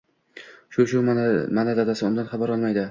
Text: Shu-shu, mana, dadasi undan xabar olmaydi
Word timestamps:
Shu-shu, 0.75 1.03
mana, 1.11 1.71
dadasi 1.79 2.11
undan 2.11 2.35
xabar 2.35 2.57
olmaydi 2.59 2.79